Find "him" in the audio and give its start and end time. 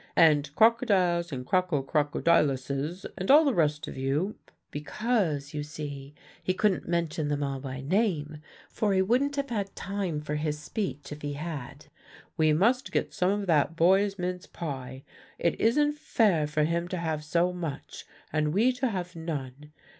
16.63-16.87